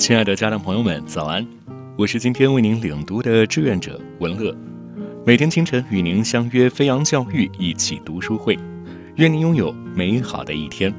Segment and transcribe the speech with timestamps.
[0.00, 1.46] 亲爱的家长朋友们，早安！
[1.94, 4.56] 我是今天为您领读的志愿者文乐，
[5.26, 8.58] 每天清晨与您相约飞扬教育一起读书会，
[9.16, 10.90] 愿您拥有美好的一天。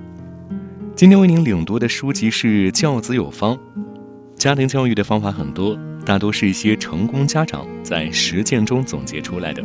[0.95, 3.55] 今天为您领读的书籍是《教子有方》，
[4.35, 5.75] 家庭教育的方法很多，
[6.05, 9.63] 大多是一些成功家长在实践中总结出来的，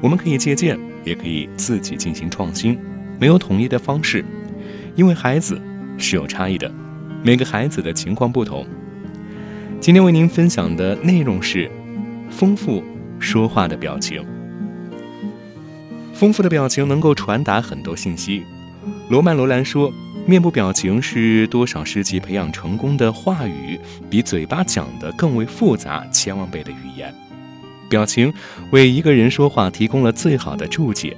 [0.00, 2.78] 我们可以借鉴，也可以自己进行创新，
[3.18, 4.24] 没有统一的方式，
[4.94, 5.60] 因为孩子
[5.98, 6.72] 是有差异的。
[7.22, 8.66] 每个孩子的情况不同。
[9.78, 11.70] 今天为您分享的内容是
[12.30, 12.82] 丰富
[13.18, 14.24] 说话的表情。
[16.14, 18.42] 丰富的表情能够传达很多信息。
[19.10, 19.92] 罗曼·罗兰说
[20.26, 27.14] ：“面部表情是多少世纪培养成功的话语，比嘴巴讲的更为复杂千万倍的语言。
[27.90, 28.32] 表情
[28.70, 31.14] 为一个人说话提供了最好的注解。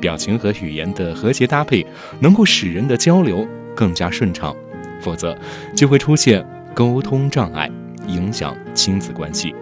[0.00, 1.86] 表情和语言的和谐搭配，
[2.20, 4.54] 能够使人的交流更加顺畅。”
[5.00, 5.36] 否则，
[5.74, 7.70] 就会出现沟通障碍，
[8.06, 9.54] 影响亲子关系。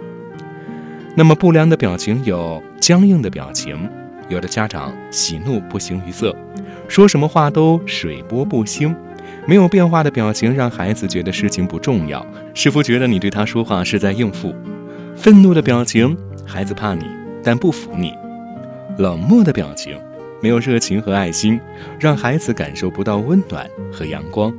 [1.17, 3.89] 那么，不良的表情有僵硬的表情，
[4.29, 6.35] 有的家长喜怒不形于色，
[6.89, 8.95] 说什么话都水波不兴，
[9.47, 14.55] 没有变化的表情让孩子觉得事情不重要，似乎觉得你对他说话是在应付。
[15.15, 17.05] 愤怒的表情，孩子怕你
[17.45, 18.13] 但不服你。
[18.99, 19.97] 冷漠的表情，
[20.43, 21.61] 没有热情和爱心，
[22.01, 24.53] 让孩子感受不到温暖和阳光。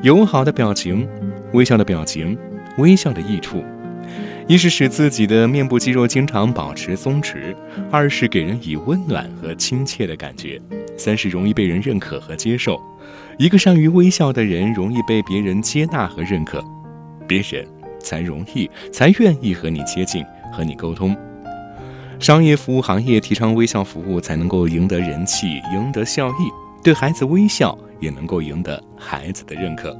[0.00, 1.08] 友好的表情，
[1.52, 2.38] 微笑的表情，
[2.76, 3.64] 微笑的益处，
[4.46, 7.52] 一是使自己的面部肌肉经常保持松弛，
[7.90, 10.60] 二是给人以温暖和亲切的感觉，
[10.96, 12.80] 三是容易被人认可和接受。
[13.38, 16.64] 一个善于微笑的人，容易被别人接纳和认可，
[17.26, 17.66] 别人
[17.98, 21.16] 才容易才愿意和你接近，和你沟通。
[22.20, 26.67] 商业服务行业提倡微笑服务，才能够赢得人气，赢得效益。
[26.82, 27.76] 对孩子微笑。
[28.00, 29.98] 也能够赢得孩子的认可。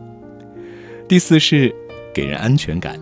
[1.09, 1.75] 第四是
[2.15, 2.97] 给人安全感，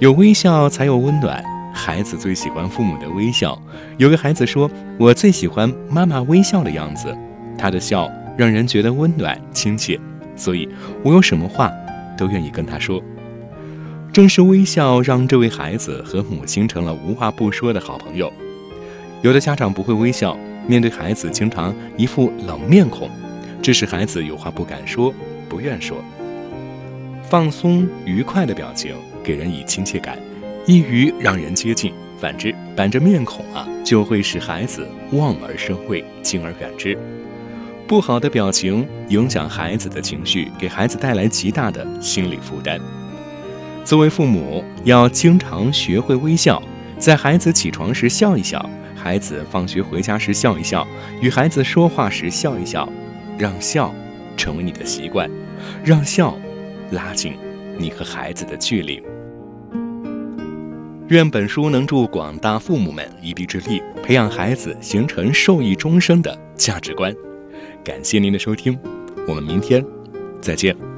[0.00, 1.40] 有微笑才有温暖。
[1.72, 3.56] 孩子最喜欢父母的微笑。
[3.96, 7.16] 有个孩子说：“我最喜欢妈妈微笑的样子，
[7.56, 9.96] 她的笑让人觉得温暖亲切，
[10.34, 10.68] 所以
[11.04, 11.70] 我有什么话
[12.18, 13.00] 都愿意跟她说。”
[14.12, 18.32] 正是微笑让这位孩子和母亲成了无话不说的好朋友。
[19.22, 20.36] 有的家长不会微笑，
[20.70, 23.10] 面对孩子经常一副冷面孔。
[23.60, 25.12] 致使孩子有话不敢说，
[25.48, 25.98] 不愿说。
[27.28, 30.16] 放松愉快的表情给人以亲切感，
[30.66, 36.96] 易于让人接近；反之，板着面孔啊，就会使孩子望而生畏，敬而远之。
[37.88, 42.78] 不好的表情影响孩子的情绪，给孩子带来极大的心理负担。
[43.84, 46.62] 作为父母，要经常学会微笑，
[46.98, 48.64] 在孩子起床时笑一笑，
[49.02, 50.86] 孩子放学回家时笑一笑，
[51.22, 52.86] 与孩子说话时笑一笑。
[53.38, 53.94] 让笑
[54.36, 55.30] 成为你的习惯，
[55.82, 56.38] 让笑
[56.90, 57.32] 拉近
[57.78, 59.02] 你和孩子的距离。
[61.08, 67.14] 愿本书能助广大父母们一臂之力，培养孩子形成受益终生的价值观。
[67.82, 68.78] 感谢您的收听，
[69.26, 69.82] 我们明天
[70.38, 70.89] 再见。